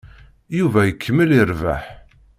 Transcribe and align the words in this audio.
Yuba 0.57 0.81
ikemmel 0.85 1.29
irebbeḥ. 1.39 1.83